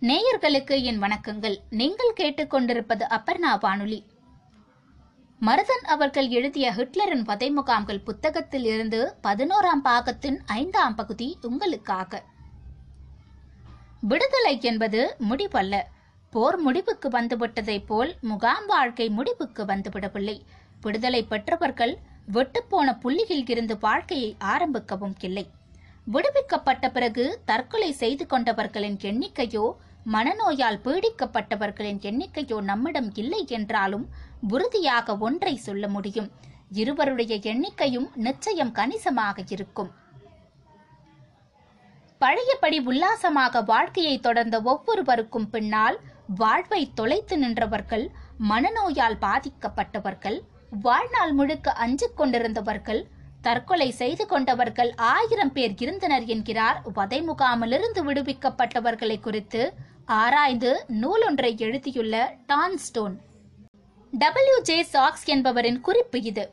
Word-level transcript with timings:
நேயர்களுக்கு 0.00 0.82
என் 0.82 1.02
வணக்கங்கள். 1.02 1.56
நீங்கள் 1.70 2.12
கேட்டுக்கொண்டிருப்பது 2.16 3.02
அப்பர்ணா 3.10 3.60
வானொலி. 3.60 4.06
மருதன் 5.40 5.84
அவர்கள் 5.86 6.28
எழுதிய 6.28 6.70
ஹிட்லரின் 6.70 7.22
வதை 7.22 7.50
முகாம்கள் 7.50 8.00
புத்தகத்தில் 8.00 8.64
இருந்து 8.64 9.14
பதினோராம் 9.22 9.82
பாகத்தின் 9.84 10.38
ஐந்தாம் 10.46 10.94
பகுதி 10.94 11.38
உங்களுக்காக. 11.42 12.22
விடுதலை 14.00 14.58
என்பது 14.60 15.16
முடிவல்ல. 15.30 15.82
போர் 16.30 16.58
முடிவுக்கு 16.58 17.08
வந்துவிட்டதைப் 17.08 17.86
போல் 17.86 18.16
முகாம் 18.20 18.66
வாழ்க்கை 18.66 19.08
முடிவுக்கு 19.08 19.64
வந்துவிடவில்லை. 19.64 20.40
விடுதலை 20.80 21.24
பெற்றவர்கள் 21.24 21.98
வெட்டுப்போன 22.32 22.98
புள்ளியில் 23.00 23.46
இருந்து 23.48 23.78
வாழ்க்கையை 23.78 24.36
ஆரம்பிக்கவும் 24.38 25.14
இல்லை. 25.20 25.50
விடுவிக்கப்பட்ட 26.04 26.90
பிறகு 26.90 27.42
தற்கொலை 27.44 27.92
செய்து 27.92 28.26
கொண்டவர்களின் 28.30 28.96
எண்ணிக்கையோ 29.00 29.72
மனநோயால் 30.06 30.82
பீடிக்கப்பட்டவர்களின் 30.84 32.00
எண்ணிக்கையோ 32.00 32.58
நம்மிடம் 32.60 33.10
இல்லை 33.14 33.46
என்றாலும் 33.46 34.04
உறுதியாக 34.48 35.16
ஒன்றை 35.18 35.56
சொல்ல 35.56 35.88
முடியும். 35.88 36.28
இருவருடைய 36.72 37.34
எண்ணிக்கையும் 37.52 38.08
நிச்சயம் 38.14 38.72
கணிசமாக 38.72 39.44
இருக்கும். 39.50 39.90
பழையபடி 42.18 42.78
உல்லாசமாக 42.80 43.62
வாழ்க்கையை 43.62 44.18
தொடர்ந்த 44.18 44.56
ஒவ்வொருவருக்கும் 44.62 45.50
பின்னால் 45.50 45.98
வாழ்வை 46.34 46.92
தொலைத்து 46.94 47.36
நின்றவர்கள் 47.36 48.06
மனநோயால் 48.48 49.18
பாதிக்கப்பட்டவர்கள் 49.20 50.38
வாழ்நாள் 50.70 51.32
முழுக்க 51.32 51.72
அஞ்சு 51.72 52.08
கொண்டிருந்தவர்கள் 52.16 53.00
தற்கொலை 53.40 53.90
செய்து 53.90 54.26
கொண்டவர்கள் 54.26 54.90
ஆயிரம் 54.96 55.52
பேர் 55.52 55.74
இருந்தனர் 55.78 56.24
என்கிறார். 56.24 56.82
வதை 56.94 57.22
முகாமிலிருந்து 57.22 58.02
விடுவிக்கப்பட்டவர்களை 58.04 59.20
குறித்து 59.20 59.72
ஆராய்ந்து 60.04 60.84
நூலொன்றை 60.88 61.56
எழுதியுள்ள 61.56 62.34
டான் 62.46 62.76
ஸ்டோன் 62.76 63.16
டபிள்யூ 64.12 64.60
ஜே 64.60 64.82
சாக்ஸ் 64.82 65.26
என்பவரின் 65.26 65.80
குறிப்பு 65.80 66.22
இது. 66.22 66.50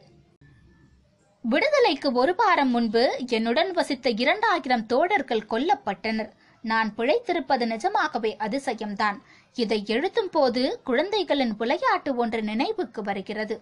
விடுதலைக்கு 1.42 2.12
ஒரு 2.12 2.36
வாரம் 2.36 2.70
முன்பு 2.70 3.04
என்னுடன் 3.28 3.72
வசித்த 3.72 4.10
இரண்டாயிரம் 4.10 4.86
தோழர்கள் 4.86 5.48
கொல்லப்பட்டனர். 5.50 6.32
நான் 6.62 6.94
பிழைத்திருப்பது 6.98 7.66
நிஜமாகவே 7.66 8.36
அதிசயம்தான். 8.40 9.18
இதை 9.54 9.84
எழுதும் 9.86 10.30
போது 10.30 10.82
குழந்தைகளின் 10.84 11.56
விளையாட்டு 11.56 12.16
ஒன்று 12.16 12.44
நினைவுக்கு 12.44 13.02
வருகிறது. 13.02 13.62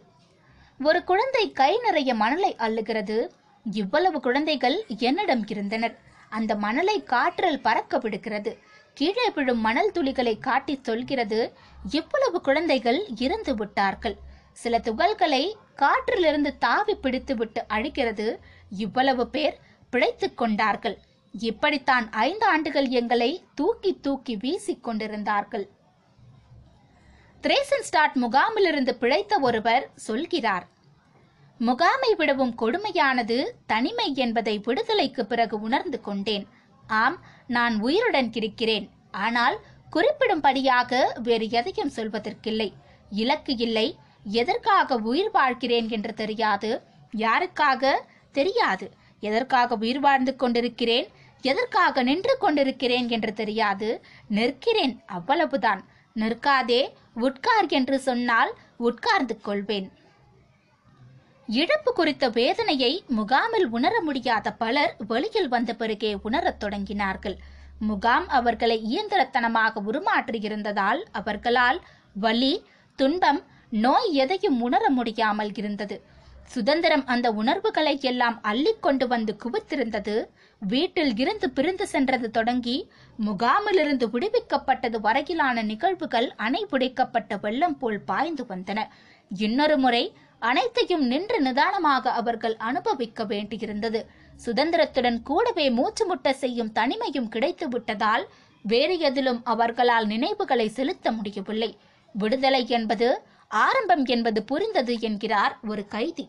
ஒரு 0.84 1.04
குழந்தை 1.04 1.52
கை 1.52 1.80
நிறைய 1.80 2.14
மணலை 2.14 2.56
அள்ளுகிறது. 2.56 3.30
இவ்வளவு 3.72 4.20
குழந்தைகள் 4.20 4.86
என்னிடம் 4.98 5.48
இருந்தனர். 5.48 6.00
அந்த 6.30 6.56
மணலை 6.56 7.04
காற்றில் 7.04 7.62
பறக்க 7.62 7.98
விடுகிறது. 7.98 8.58
கீழே 8.94 9.30
விழும் 9.30 9.60
மணல் 9.60 9.92
துளிகளை 9.92 10.40
காட்டி 10.40 10.80
சொல்கிறது 10.82 11.54
இவ்வளவு 11.92 12.42
குழந்தைகள் 12.42 13.06
இறந்து 13.20 13.56
விட்டார்கள். 13.56 14.16
சில 14.54 14.78
துகள்களை 14.78 15.54
காற்றிலிருந்து 15.76 16.58
தாவி 16.58 16.96
பிடித்துவிட்டு 16.96 17.64
அழிக்கிறது. 17.70 18.38
இவ்வளவு 18.70 19.30
பேர் 19.30 19.58
பிழைத்துக் 19.90 20.38
கொண்டார்கள். 20.38 20.98
இப்படித்தான் 21.32 22.12
ஐந்து 22.12 22.46
ஆண்டுகள் 22.46 22.88
எங்களை 22.88 23.44
தூக்கி 23.56 24.00
தூக்கி 24.00 24.36
வீசிக் 24.36 24.84
கொண்டிருந்தார்கள். 24.84 25.70
திரேசன்ஸ்டாட் 27.42 28.16
முகாமிலிருந்து 28.16 28.92
பிழைத்த 28.92 29.40
ஒருவர் 29.40 29.90
சொல்கிறார். 29.96 30.73
முகாமை 31.58 32.16
விடவும் 32.16 32.56
கொடுமையானது 32.62 33.46
தனிமை 33.66 34.16
என்பதை 34.16 34.60
விடுதலைக்கு 34.60 35.26
பிறகு 35.26 35.62
உணர்ந்து 35.62 36.02
கொண்டேன். 36.02 36.48
ஆம் 36.88 37.22
நான் 37.48 37.80
உயிருடன் 37.80 38.34
இருக்கிறேன். 38.34 38.90
ஆனால் 39.12 39.60
குறிப்பிடும்படியாக 39.92 41.20
வேறு 41.24 41.50
எதையும் 41.50 41.92
சொல்வதற்கில்லை. 41.96 42.74
இலக்கு 43.10 43.58
இல்லை. 43.58 43.98
எதற்காக 44.24 44.96
உயிர் 44.96 45.32
வாழ்கிறேன் 45.32 45.90
என்று 45.90 46.14
தெரியாது. 46.14 46.82
யாருக்காக? 47.18 47.94
தெரியாது. 48.32 48.92
எதற்காக 49.20 49.76
உயிர் 49.76 50.00
வாழ்ந்து 50.00 50.36
கொண்டிருக்கிறேன்? 50.36 51.08
எதற்காக 51.42 52.04
நின்று 52.04 52.38
கொண்டிருக்கிறேன் 52.38 53.10
என்று 53.10 53.34
தெரியாது. 53.34 54.06
நிற்கிறேன் 54.28 55.02
அவ்வளவுதான். 55.06 55.86
நிற்காதே 56.16 56.92
உட்கார் 57.14 57.68
என்று 57.68 58.00
சொன்னால் 58.00 58.54
உட்கார்ந்து 58.78 59.42
கொள்வேன். 59.42 59.92
இழப்பு 61.48 61.94
குறித்த 61.94 62.30
வேதனையை 62.30 63.04
முகாமில் 63.08 63.68
உணர 63.70 64.02
முடியாத 64.02 64.52
பலர் 64.52 64.96
வெளியில் 65.08 65.48
வந்த 65.48 65.74
பிறகே 65.74 66.18
உணரத் 66.24 66.64
தொடங்கினார்கள். 66.64 67.36
முகாம் 67.80 68.28
அவர்களை 68.28 68.78
இயந்திரத்தனமாக 68.92 69.82
உருமாற்றியிருந்ததால் 69.88 71.02
அவர்களால் 71.12 71.82
வலி 72.14 72.66
துன்பம் 72.96 73.42
நோய் 73.70 74.14
எதையும் 74.14 74.62
உணர 74.62 74.90
முடியாமல் 74.90 75.52
இருந்தது. 75.54 76.02
சுதந்திரம் 76.46 77.06
அந்த 77.06 77.32
உணர்வுகளை 77.32 78.00
எல்லாம் 78.02 78.42
அள்ளிக்கொண்டு 78.44 79.08
வந்து 79.08 79.36
குவித்திருந்தது. 79.44 80.26
வீட்டில் 80.60 81.18
இருந்து 81.18 81.50
பிரிந்து 81.50 81.88
சென்றது 81.88 82.32
தொடங்கி 82.32 82.90
முகாமிலிருந்து 83.26 84.08
விடுவிக்கப்பட்டது 84.14 85.00
வரையிலான 85.00 85.64
நிகழ்வுகள் 85.64 86.34
அணைபிடிக்கப்பட்ட 86.38 87.40
வெள்ளம் 87.42 87.78
போல் 87.78 88.00
பாய்ந்து 88.00 88.44
வந்தன. 88.44 88.88
இன்னொரு 89.30 89.78
முறை 89.78 90.16
அனைத்தையும் 90.50 91.04
நின்று 91.12 91.38
நிதானமாக 91.42 92.12
அவர்கள் 92.20 92.56
அனுபவிக்க 92.70 93.24
வேண்டியிருந்தது. 93.24 94.00
சுதந்திரத்துடன் 94.46 95.20
கூடவே 95.30 95.66
மூச்சு 95.78 96.04
முட்ட 96.06 96.34
செய்யும் 96.44 96.72
தனிமையும் 96.80 97.32
கிடைத்து 97.34 97.68
விட்டதால் 97.68 98.26
வேறு 98.66 98.96
எதிலும் 99.10 99.42
அவர்களால் 99.54 100.08
நினைவுகளை 100.14 100.68
செலுத்த 100.78 101.12
முடியவில்லை. 101.12 101.72
விடுதலை 102.16 102.64
என்பது 102.78 103.08
ஆரம்பம் 103.66 104.06
என்பது 104.14 104.40
புரிந்தது 104.52 104.94
என்கிறார் 105.08 105.56
ஒரு 105.72 105.84
கைதி. 105.96 106.26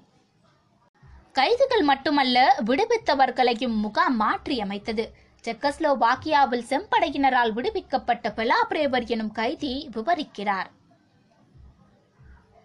கைதிகள் 1.38 1.84
மட்டுமல்ல 1.90 2.38
விடுவித்தவர்களையும் 2.68 3.76
முகாம் 3.84 4.16
மாற்றியமைத்தது 4.20 5.04
செக்கஸ்லோவாக்கியாவில் 5.44 6.68
செம்படையினரால் 6.70 7.52
விடுவிக்கப்பட்ட 7.56 8.28
பெலாபிரேவர் 8.38 9.06
எனும் 9.14 9.32
கைதி 9.40 9.72
விவரிக்கிறார். 9.96 10.68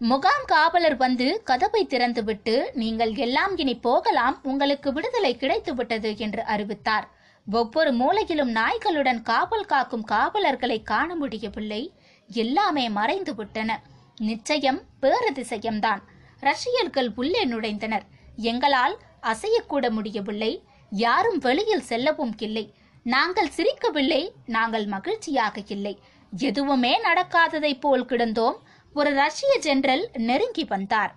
முகாம் 0.02 0.46
காவலர் 0.46 0.96
வந்து 0.96 1.42
கதவை 1.44 1.82
திறந்துவிட்டு 1.90 2.54
நீங்கள் 2.74 3.16
எல்லாம் 3.16 3.58
இனி 3.58 3.76
போகலாம் 3.78 4.40
உங்களுக்கு 4.44 4.94
விடுதலை 4.94 5.32
கிடைத்துவிட்டது 5.40 6.18
என்று 6.18 6.44
அறிவித்தார். 6.44 7.08
ஒவ்வொரு 7.48 7.92
மூலையிலும் 7.92 8.52
நாய்களுடன் 8.60 9.22
காவல் 9.22 9.66
காக்கும் 9.66 10.04
காவலர்களை 10.04 10.84
காண 10.84 11.16
முடியவில்லை. 11.16 11.82
எல்லாமே 12.30 12.90
மறைந்து 12.90 13.36
விட்டன 13.36 13.80
நிச்சயம் 14.20 14.82
பேரதிசயம்தான் 15.02 16.02
ரஷ்யர்கள் 16.40 17.12
உள்ளே 17.16 17.46
நுழைந்தனர். 17.46 18.06
எங்களால் 18.36 18.98
அசையக்கூட 19.24 19.86
முடியவில்லை. 19.90 20.64
யாரும் 20.90 21.38
வெளியில் 21.38 21.88
செல்லவும் 21.92 22.36
இல்லை. 22.38 22.74
நாங்கள் 23.04 23.54
சிரிக்கவில்லை 23.58 24.24
நாங்கள் 24.46 24.86
மகிழ்ச்சியாக 24.86 25.62
இல்லை. 25.68 26.00
எதுவுமே 26.34 26.96
நடக்காததை 27.02 27.80
போல் 27.80 28.06
கிடந்தோம். 28.06 28.58
ஒரு 28.94 29.14
ரஷ்ய 29.14 29.58
ஜெனரல் 29.60 30.10
நெருங்கி 30.14 30.64
வந்தார். 30.64 31.16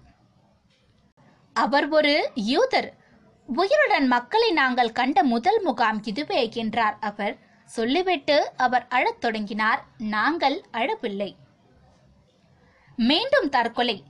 அவர் 1.54 1.88
ஒரு 1.88 2.30
யூதர். 2.34 2.92
உயிருடன் 3.46 4.06
மக்களை 4.06 4.52
நாங்கள் 4.52 4.92
கண்ட 4.92 5.22
முதல் 5.22 5.62
முகாம் 5.62 6.04
இதுவே 6.04 6.50
என்றார் 6.52 6.96
அவர். 7.00 7.38
சொல்லிவிட்டு 7.64 8.52
அவர் 8.56 8.86
அழத் 8.88 9.20
தொடங்கினார். 9.20 9.84
நாங்கள் 9.98 10.64
அழவில்லை. 10.70 11.36
மீண்டும் 12.96 13.48
தற்கொலை. 13.48 14.04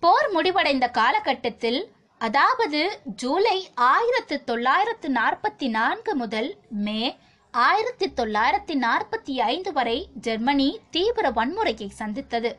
போர் 0.00 0.30
முடிவடைந்த 0.30 0.88
காலகட்டத்தில் 0.88 1.92
அதாவது 2.18 3.00
ஜூலை 3.04 3.70
ஆயிரத்து 3.74 4.44
தொள்ளாயிரத்து 4.44 5.12
நாற்பத்தி 5.12 5.68
நான்கு 5.68 6.14
முதல் 6.14 6.58
மே 6.68 7.18
ஆயிரத்தி 7.52 8.06
தொள்ளாயிரத்தி 8.08 8.74
நாற்பத்தி 8.74 9.34
ஐந்து 9.36 9.72
வரை 9.72 10.08
ஜெர்மனி 10.14 10.80
தீவிர 10.90 11.30
வன்முறையை 11.30 11.88
சந்தித்தது. 11.88 12.56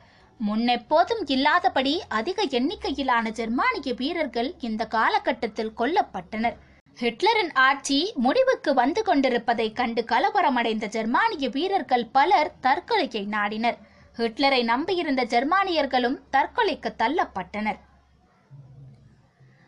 முன்னெப்போதும் 0.47 1.21
இல்லாதபடி 1.25 2.01
அதிக 2.07 2.43
எண்ணிக்கையிலான 2.43 3.29
ஜெர்மானிய 3.29 3.93
வீரர்கள் 3.93 4.55
இந்த 4.59 4.85
காலகட்டத்தில் 4.85 5.71
கொல்லப்பட்டனர். 5.77 6.57
ஹிட்லரின் 6.99 7.53
ஆட்சி 7.53 8.11
முடிவுக்கு 8.15 8.73
வந்து 8.73 9.03
கொண்டிருப்பதை 9.03 9.71
கண்டு 9.71 10.01
கலவரமடைந்த 10.01 10.85
ஜெர்மானிய 10.85 11.49
வீரர்கள் 11.49 12.05
பலர் 12.05 12.53
தற்கொலையை 12.61 13.25
நாடினர். 13.27 13.77
ஹிட்லரை 14.17 14.63
நம்பியிருந்த 14.63 15.25
ஜெர்மானியர்களும் 15.25 16.19
தற்கொலைக்கு 16.31 16.91
தள்ளப்பட்டனர். 17.03 17.79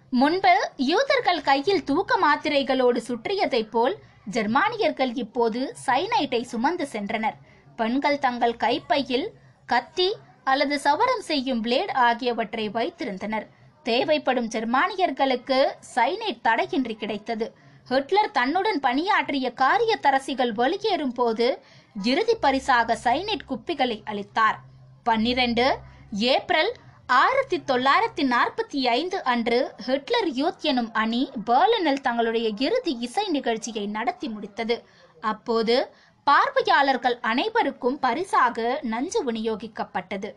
முன்பு 0.10 0.70
யூதர்கள் 0.78 1.42
கையில் 1.42 1.84
தூக்க 1.84 2.18
மாத்திரைகளோடு 2.18 2.98
சுற்றியதைப் 2.98 3.72
போல் 3.72 3.96
ஜெர்மானியர்கள் 4.32 5.12
இப்போது 5.14 5.76
சைனைட்டை 5.86 6.42
சுமந்து 6.42 6.88
சென்றனர். 6.92 7.38
பெண்கள் 7.76 8.20
தங்கள் 8.20 8.56
கைப்பையில் 8.56 9.34
கத்தி 9.66 10.16
அல்லது 10.44 10.80
சவரம் 10.80 11.22
செய்யும் 11.22 11.64
பிளேட் 11.64 11.92
ஆகியவற்றை 11.92 12.70
வைத்திருந்தனர். 12.70 13.48
தேவைப்படும் 13.84 14.48
ஜெர்மானியர்களுக்கு 14.48 15.66
சைனைட் 15.96 16.42
தடையின்றி 16.42 16.96
கிடைத்தது. 16.96 17.56
ஹிட்லர் 17.86 18.32
தன்னுடன் 18.32 18.80
பணியாற்றிய 18.80 19.54
காரியத்தரசிகள் 19.56 20.52
வெளியேறும் 20.52 21.12
போது 21.12 21.62
இறுதி 22.04 22.36
பரிசாக 22.36 22.98
சைனைட் 23.04 23.48
குப்பிகளை 23.50 24.02
அளித்தார். 24.06 24.60
பன்னிரண்டு 25.04 25.78
ஏப்ரல் 26.12 26.74
ஆயிரத்தி 27.20 27.58
தொள்ளாயிரத்தி 27.70 28.24
நாற்பத்தி 28.34 28.80
ஐந்து 28.90 29.18
அன்று 29.32 29.58
ஹிட்லர் 29.86 30.30
யூத் 30.38 30.62
எனும் 30.62 30.90
அணி 30.94 31.20
பேர்லினில் 31.48 32.02
தங்களுடைய 32.02 32.48
இறுதி 32.66 32.94
இசை 33.00 33.26
நிகழ்ச்சியை 33.28 33.84
நடத்தி 33.88 34.28
முடித்தது. 34.28 34.76
அப்போது 35.22 35.76
பார்வையாளர்கள் 36.28 37.18
அனைவருக்கும் 37.32 37.98
பரிசாக 38.00 38.80
நஞ்சு 38.82 39.20
விநியோகிக்கப்பட்டது. 39.28 40.30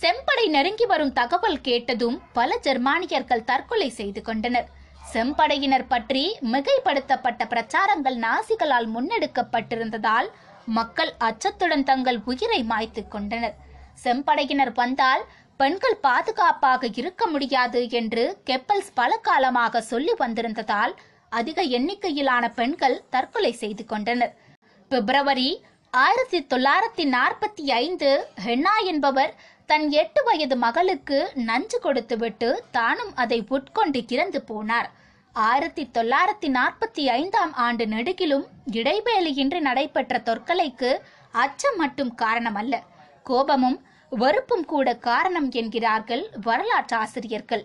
செம்படை 0.00 0.46
நெருங்கி 0.56 0.86
வரும் 0.86 1.12
தகவல் 1.12 1.60
கேட்டதும் 1.60 2.16
பல 2.32 2.58
ஜெர்மானியர்கள் 2.62 3.46
தற்கொலை 3.50 3.88
செய்து 3.90 4.22
கொண்டனர். 4.22 4.68
செம்படையினர் 5.12 5.90
பற்றி 5.94 6.24
மிகைப்படுத்தப்பட்ட 6.54 7.44
பிரச்சாரங்கள் 7.54 8.18
நாசிகளால் 8.26 8.90
முன்னெடுக்கப்பட்டிருந்ததால் 8.96 10.30
மக்கள் 10.78 11.14
அச்சத்துடன் 11.28 11.86
தங்கள் 11.92 12.20
உயிரை 12.24 12.60
மாய்த்துக் 12.64 13.10
கொண்டனர். 13.10 13.56
செம்படையினர் 14.04 14.72
வந்தால் 14.74 15.24
பெண்கள் 15.60 15.98
பாதுகாப்பாக 16.06 16.88
இருக்க 17.00 17.26
முடியாது 17.26 17.80
என்று 18.00 18.24
கெப்பல்ஸ் 18.50 18.90
பல 18.94 19.16
காலமாக 19.28 19.80
சொல்லி 19.80 20.14
வந்திருந்ததால் 20.18 20.94
அதிக 21.28 21.62
எண்ணிக்கையிலான 21.76 22.44
பெண்கள் 22.58 22.96
தற்கொலை 23.10 23.52
செய்து 23.62 23.84
கொண்டனர். 23.84 24.34
பிப்ரவரி 24.90 25.50
ஆயிரத்தி 25.92 26.38
தொள்ளாயிரத்தி 26.52 27.04
நாற்பத்தி 27.14 27.64
ஐந்து 27.84 28.08
ஹென்னா 28.44 28.74
என்பவர் 28.92 29.32
தன் 29.70 29.86
எட்டு 30.00 30.20
வயது 30.24 30.56
மகளுக்கு 30.56 31.18
நஞ்சு 31.48 31.78
கொடுத்துவிட்டு 31.80 32.48
தானும் 32.70 33.12
அதை 33.14 33.38
உட்கொண்டு 33.48 34.00
இறந்து 34.14 34.40
போனார். 34.50 34.88
ஆயிரத்தி 35.34 35.84
தொள்ளாயிரத்தி 35.96 36.48
நாற்பத்தி 36.58 37.04
ஐந்தாம் 37.20 37.54
ஆண்டு 37.66 37.86
நெடுகிலும் 37.86 38.44
இடைவேளையின்றி 38.72 39.60
நடைபெற்ற 39.60 40.20
தொற்கலைக்கு 40.28 40.90
அச்சம் 41.44 41.76
மட்டும் 41.76 42.12
காரணமல்ல. 42.22 42.74
கோபமும் 43.30 43.78
வெறுப்பும் 44.12 44.66
கூட 44.72 44.88
காரணம் 45.06 45.48
என்கிறார்கள் 45.60 46.24
வரலாற்றாசிரியர்கள். 46.46 47.64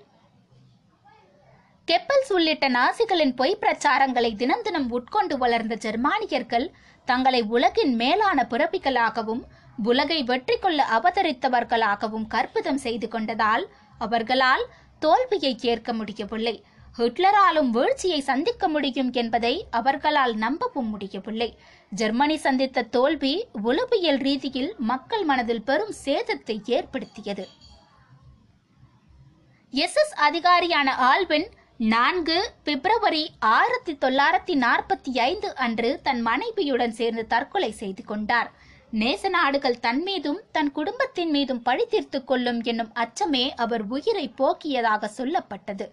கெப்பல்ஸ் 1.88 2.32
உள்ளிட்ட 2.36 2.66
நாசிகளின் 2.70 3.34
பொய் 3.40 3.60
பிரச்சாரங்களை 3.62 4.32
தினம் 4.42 4.64
தினம் 4.68 4.88
உட்கொண்டு 4.98 5.36
வளர்ந்த 5.44 5.76
ஜெர்மானியர்கள் 5.86 6.68
தங்களை 7.08 7.42
உலகின் 7.56 7.94
மேலான 8.02 8.46
பிறப்பிகளாகவும் 8.52 9.42
உலகை 9.90 10.20
வெற்றி 10.30 10.56
கொள்ள 10.58 10.80
அவதரித்தவர்களாகவும் 10.98 12.28
கற்பிதம் 12.34 12.82
செய்து 12.86 13.08
கொண்டதால் 13.08 13.64
அவர்களால் 14.06 14.64
தோல்வியை 15.00 15.54
ஏற்க 15.72 15.92
முடியவில்லை. 16.00 16.56
ஹிட்லராலும் 16.98 17.70
வீழ்ச்சியை 17.76 18.20
சந்திக்க 18.30 18.64
முடியும் 18.68 19.12
என்பதை 19.22 19.54
அவர்களால் 19.80 20.34
நம்பவும் 20.36 20.90
முடியவில்லை. 20.94 21.50
ஜெர்மனி 21.94 22.38
சந்தித்த 22.38 22.82
தோல்வி 22.82 23.48
உளவியல் 23.52 24.18
ரீதியில் 24.18 24.76
மக்கள் 24.78 25.24
மனதில் 25.24 25.62
பெரும் 25.62 25.94
சேதத்தை 26.06 26.62
ஏற்படுத்தியது. 26.66 27.48
எஸ். 29.72 29.98
எஸ். 29.98 30.16
அதிகாரியான 30.20 30.96
ஆல்வின் 30.96 31.48
நான்கு 31.78 32.52
பிப்ரவரி 32.64 33.30
ஆயிரத்தி 33.40 33.94
தொள்ளாயிரத்தி 33.94 34.64
நாற்பத்தி 34.64 35.18
ஐந்து 35.18 35.56
அன்று 35.56 36.00
தன் 36.04 36.22
மனைவியுடன் 36.22 36.92
சேர்ந்து 36.92 37.28
தற்கொலை 37.28 37.72
செய்து 37.72 38.04
கொண்டார். 38.04 38.52
நேச 38.92 39.30
நாடுகள் 39.30 39.80
தன் 39.80 40.02
மீதும் 40.02 40.42
தன் 40.52 40.72
குடும்பத்தின் 40.72 41.30
மீதும் 41.30 41.62
பழி 41.62 41.86
தீர்த்துக் 41.86 42.28
கொள்ளும் 42.28 42.64
என்னும் 42.64 42.94
அச்சமே 42.94 43.50
அவர் 43.50 43.82
உயிரை 43.82 44.34
போக்கியதாக 44.38 45.10
சொல்லப்பட்டது. 45.18 45.90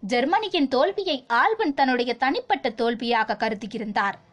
ஜெர்மனியின் 0.00 0.68
தோல்வியை 0.68 1.24
ஆல்வன் 1.28 1.74
தன்னுடைய 1.74 2.14
தனிப்பட்ட 2.14 2.70
தோல்வியாக 2.70 3.36
கருதியிருந்தார் 3.36 4.26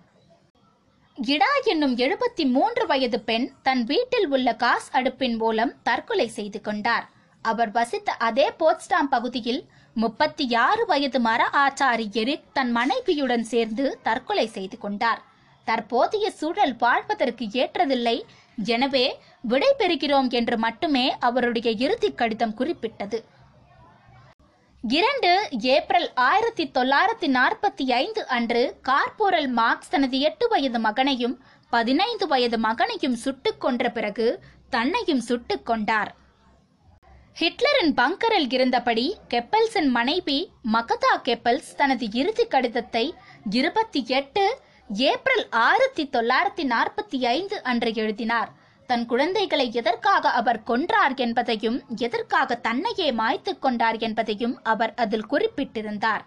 இடா 1.18 1.50
என்னும் 1.72 1.94
எழுபத்தி 1.98 2.44
மூன்று 2.56 2.84
வயது 2.86 3.20
பெண் 3.20 3.46
தன் 3.64 3.84
வீட்டில் 3.84 4.26
உள்ள 4.28 4.50
காஸ் 4.56 4.88
அடுப்பின் 4.94 5.38
மூலம் 5.38 5.72
தற்கொலை 5.84 6.26
செய்து 6.28 6.60
கொண்டார். 6.62 7.06
அவர் 7.42 7.72
வசித்த 7.72 8.16
அதே 8.28 8.48
போட்ஸ்டாம் 8.60 9.10
பகுதியில் 9.14 9.62
முப்பத்தி 9.94 10.46
ஆறு 10.56 10.86
வயது 10.86 11.20
மர 11.20 11.42
ஆச்சாரி 11.64 12.08
எரிக் 12.22 12.44
தன் 12.54 12.72
மனைவியுடன் 12.72 13.46
சேர்ந்து 13.52 13.86
தற்கொலை 14.04 14.48
செய்து 14.48 14.78
கொண்டார். 14.78 15.22
தற்போதைய 15.68 16.26
சூழல் 16.32 16.76
வாழ்வதற்கு 16.84 17.48
ஏற்றதில்லை. 17.62 18.18
எனவே 18.76 19.06
விடை 19.42 19.72
பெறுகிறோம் 19.80 20.30
என்று 20.30 20.58
மட்டுமே 20.58 21.06
அவருடைய 21.20 21.70
இறுதி 21.86 22.12
கடிதம் 22.12 22.58
குறிப்பிட்டது. 22.62 23.20
இரண்டு 24.88 25.48
ஏப்ரல் 25.60 26.14
ஆயிரத்தி 26.14 26.72
தொள்ளாயிரத்தி 26.74 27.28
நாற்பத்தி 27.28 27.92
ஐந்து 27.92 28.28
அன்று 28.28 28.76
கார்போரல் 28.82 29.48
மார்க்ஸ் 29.48 29.90
தனது 29.90 30.20
எட்டு 30.20 30.48
வயது 30.48 30.80
மகனையும் 30.80 31.44
பதினைந்து 31.70 32.28
வயது 32.28 32.58
மகனையும் 32.58 33.16
சுட்டுக் 33.16 33.62
கொன்ற 33.62 33.90
பிறகு 33.90 34.44
தன்னையும் 34.70 35.20
சுட்டுக் 35.20 35.66
கொண்டார். 35.66 36.16
ஹிட்லரின் 37.40 37.94
பங்கரில் 37.96 38.52
இருந்தபடி 38.52 39.18
கெப்பல்ஸின் 39.30 39.88
மனைவி 39.88 40.52
மகதா 40.74 41.20
கெப்பல்ஸ் 41.24 41.76
தனது 41.78 42.12
இறுதி 42.12 42.46
கடிதத்தை 42.46 43.14
இருபத்தி 43.50 44.04
எட்டு 44.08 44.60
ஏப்ரல் 44.94 45.50
ஆயிரத்தி 45.50 46.10
தொள்ளாயிரத்தி 46.12 46.72
நாற்பத்தி 46.72 47.26
ஐந்து 47.26 47.64
அன்று 47.64 47.94
எழுதினார். 47.94 48.64
தன் 48.88 49.06
குழந்தைகளை 49.06 49.74
எதற்காக 49.74 50.30
அவர் 50.30 50.62
கொன்றார் 50.68 51.16
என்பதையும் 51.16 51.84
எதற்காக 51.98 52.56
தன்னையே 52.56 53.12
மாய்த்துக் 53.12 53.62
கொண்டார் 53.62 53.98
என்பதையும் 53.98 54.60
அவர் 54.64 54.94
அதில் 54.94 55.26
குறிப்பிட்டிருந்தார். 55.26 56.26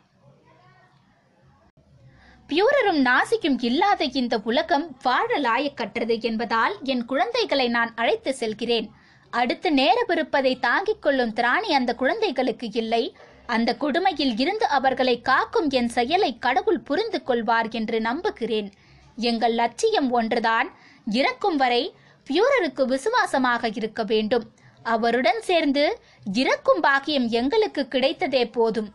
பியூரரும் 2.49 3.05
நாசியும் 3.05 3.57
இல்லாத 3.61 4.05
இந்த 4.05 4.41
உலகம் 4.45 4.97
வாழ 5.03 5.41
லாயக்கற்றது 5.41 6.21
என்பதால் 6.21 6.77
என் 6.83 7.05
குழந்தைகளை 7.05 7.69
நான் 7.69 7.93
அழைத்து 7.95 8.35
செல்கிறேன். 8.35 8.91
அடுத்து 9.31 9.71
நேரவிருப்பதை 9.71 10.61
தாங்கிக் 10.61 11.03
கொள்ளும் 11.03 11.33
திராணி 11.33 11.73
அந்த 11.73 11.95
குழந்தைகளுக்கு 11.95 12.71
இல்லை. 12.73 13.17
அந்த 13.47 13.77
கொடுமையில் 13.77 14.39
இருந்து 14.39 14.67
அவர்களை 14.67 15.21
காக்கும் 15.21 15.71
என் 15.71 15.89
செயலை 15.89 16.39
கடவுள் 16.39 16.81
புரிந்து 16.81 17.23
கொள்வார் 17.23 17.69
என்று 17.69 18.01
நம்புகிறேன். 18.01 18.73
எங்கள் 19.17 19.53
லட்சியம் 19.53 20.11
ஒன்றுதான். 20.11 20.71
இறக்கும் 21.11 21.57
வரை 21.57 21.95
பியூரருக்கு 22.29 22.85
விசுவாசமாக 22.85 23.71
இருக்க 23.75 24.03
வேண்டும். 24.03 24.45
அவருடன் 24.83 25.41
சேர்ந்து 25.41 25.99
இறக்கும் 26.33 26.81
பாக்கியம் 26.81 27.29
எங்களுக்கு 27.29 27.87
கிடைத்ததே 27.91 28.53
போதும். 28.53 28.95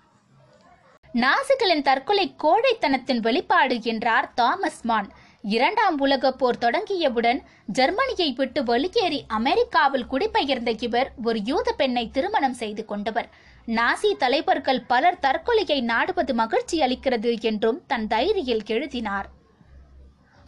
நாசிகளின் 1.13 1.81
தற்கொலை 1.81 2.35
கோழைத்தனத்தின் 2.43 3.19
வெளிப்பாடு 3.19 3.81
என்றார் 3.81 4.33
தாமஸ் 4.33 4.81
மான். 4.81 5.09
இரண்டாம் 5.41 5.99
உலகப் 5.99 6.37
போர் 6.37 6.57
தொடங்கியவுடன் 6.57 7.39
ஜெர்மனியை 7.65 8.31
விட்டு 8.31 8.63
வெளியேறி 8.63 9.23
அமெரிக்காவில் 9.27 10.07
குடிபெயர்ந்த 10.07 10.75
இவர் 10.79 11.11
ஒரு 11.23 11.41
யூத 11.41 11.71
பெண்ணை 11.71 12.09
திருமணம் 12.09 12.53
செய்து 12.53 12.85
கொண்டவர். 12.85 13.29
நாசி 13.67 14.11
தலைவர்கள் 14.17 14.81
பலர் 14.81 15.21
தற்கொலையை 15.21 15.81
நாடுவது 15.81 16.33
மகிழ்ச்சி 16.33 16.79
அளிக்கிறது 16.79 17.41
என்றும் 17.41 17.81
தன் 17.87 18.07
டைரியில் 18.07 18.65
எழுதினார். 18.65 19.29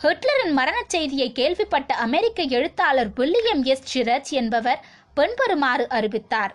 ஹிட்லரின் 0.03 0.53
மரணச் 0.57 0.93
செய்தியை 0.93 1.27
கேள்விப்பட்ட 1.31 1.91
அமெரிக்க 2.05 2.43
எழுத்தாளர் 2.57 3.11
வில்லியம் 3.17 3.63
எஸ். 3.63 3.85
ஷிரஜ் 3.91 4.31
என்பவர் 4.41 4.81
பெண்பருமாறு 5.17 5.85
அறிவித்தார். 5.97 6.53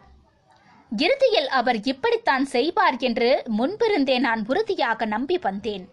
இறுதியில் 0.92 1.48
அவர் 1.58 1.78
இப்படித்தான் 1.92 2.44
செய்வார் 2.54 2.96
என்று 3.08 3.30
முன்பிருந்தே 3.58 4.16
நான் 4.18 4.42
உறுதியாக 4.46 5.04
நம்பி 5.04 5.36
வந்தேன். 5.42 5.84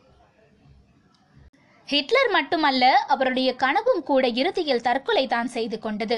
ஹிட்லர் 1.89 2.31
மட்டுமல்ல 2.37 2.85
அவருடைய 3.13 3.49
கனவும் 3.55 4.03
கூட 4.03 4.27
இறுதியில் 4.41 4.85
தற்கொலை 4.87 5.25
தான் 5.27 5.47
செய்து 5.47 5.79
கொண்டது. 5.79 6.17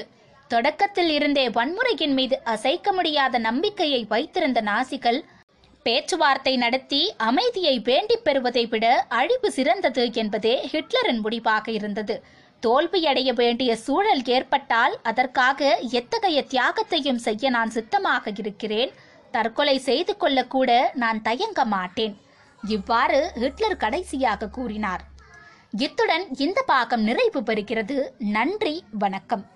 தொடக்கத்தில் 0.50 1.10
இருந்தே 1.10 1.44
வன்முறையின் 1.58 2.14
மீது 2.18 2.36
அசைக்க 2.54 2.92
முடியாத 2.92 3.38
நம்பிக்கையை 3.38 4.02
வைத்திருந்த 4.08 4.60
நாசிகள் 4.70 5.20
பேச்சுவார்த்தை 5.82 6.56
நடத்தி 6.56 7.14
அமைதியை 7.16 7.78
வேண்டிப் 7.78 8.24
பெறுவதை 8.24 8.66
விட 8.66 9.06
அழிவு 9.08 9.52
சிறந்தது 9.52 10.12
என்பதே 10.12 10.68
ஹிட்லரின் 10.72 11.20
முடிவாக 11.20 11.70
இருந்தது. 11.70 12.22
தோல்வியடைய 12.66 13.32
வேண்டிய 13.32 13.76
சூழல் 13.76 14.22
ஏற்பட்டால் 14.24 15.00
அதற்காக 15.02 15.78
எத்தகைய 15.90 16.44
தியாகத்தையும் 16.48 17.22
செய்ய 17.26 17.50
நான் 17.50 17.70
சித்தமாக 17.70 18.32
இருக்கிறேன். 18.36 18.92
தற்கொலை 19.30 19.78
செய்து 19.78 20.16
கொள்ளக்கூட 20.20 20.94
நான் 20.94 21.22
தயங்க 21.22 21.64
மாட்டேன். 21.64 22.20
இவ்வாறு 22.62 23.30
ஹிட்லர் 23.34 23.76
கடைசியாக 23.76 24.48
கூறினார். 24.48 25.00
இத்துடன் 25.70 26.26
இந்த 26.36 26.62
பாகம் 26.66 27.02
நிறைவு 27.02 27.40
பெறுகிறது. 27.40 28.08
நன்றி 28.18 28.84
வணக்கம். 28.90 29.46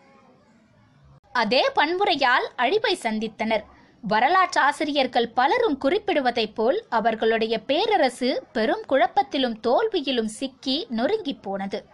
அதே 1.32 1.70
பன்முறையால் 1.74 2.46
அழிவை 2.56 2.98
சந்தித்தனர். 3.02 3.64
வரலாற்றாசிரியர்கள் 4.08 5.28
பலரும் 5.34 5.78
குறிப்பிடுவதைப் 5.84 6.54
போல் 6.54 6.84
அவர்களுடைய 6.88 7.58
பேரரசு 7.58 8.46
பெரும் 8.52 8.84
குழப்பத்திலும் 8.88 9.56
தோல்வியிலும் 9.60 10.28
சிக்கி 10.28 10.86
நொறுங்கிப் 10.96 11.42
போனது. 11.42 11.84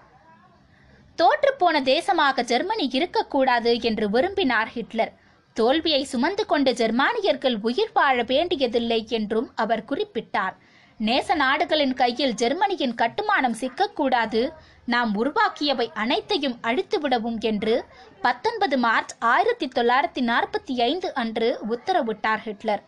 தோற்றுப்போன 1.18 1.78
தேசமாக 1.82 2.42
ஜெர்மனி 2.42 2.88
இருக்கக்கூடாது 2.92 3.80
என்று 3.80 4.10
விரும்பினார் 4.10 4.68
ஹிட்லர். 4.68 5.12
தோல்வியை 5.52 6.04
சுமந்து 6.04 6.46
கொண்டு 6.46 6.72
ஜெர்மானியர்கள் 6.72 7.56
உயிர் 7.60 7.90
வாழ 7.92 8.22
வேண்டியதில்லை 8.22 9.06
என்றும் 9.08 9.52
அவர் 9.54 9.84
குறிப்பிட்டார். 9.84 10.56
நேச 10.98 11.34
நாடுகளின் 11.34 11.94
கையில் 11.94 12.34
ஜெர்மனியின் 12.34 12.94
கட்டுமானம் 12.94 13.56
சிக்கக்கூடாது 13.60 14.50
நாம் 14.92 15.10
உருவாக்கியவை 15.14 15.86
அனைத்தையும் 15.94 16.56
அழித்துவிடவும் 16.62 17.38
என்று 17.40 17.74
பத்தொன்பது 18.22 18.76
மார்ச் 18.78 19.12
ஆயிரத்தி 19.32 19.66
தொள்ளாயிரத்தி 19.74 20.22
நாற்பத்தி 20.30 20.74
ஐந்து 20.80 21.08
அன்று 21.14 21.48
உத்தரவிட்டார் 21.68 22.42
ஹிட்லர். 22.46 22.82